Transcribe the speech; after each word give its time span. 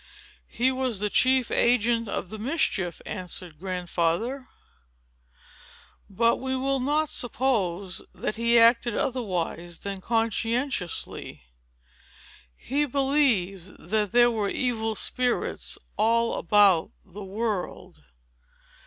"He 0.47 0.71
was 0.71 0.99
the 0.99 1.11
chief 1.11 1.51
agent 1.51 2.07
of 2.07 2.31
the 2.31 2.39
mischief," 2.39 3.03
answered 3.05 3.59
Grandfather; 3.59 4.47
"but 6.09 6.37
we 6.37 6.55
will 6.55 6.79
not 6.79 7.07
suppose 7.07 8.01
that 8.11 8.35
he 8.35 8.57
acted 8.57 8.97
otherwise 8.97 9.77
than 9.81 10.01
conscientiously. 10.01 11.43
He 12.57 12.85
believed 12.85 13.77
that 13.89 14.11
there 14.11 14.31
were 14.31 14.49
evil 14.49 14.95
spirits 14.95 15.77
all 15.97 16.33
about 16.39 16.89
the 17.05 17.23
world. 17.23 18.01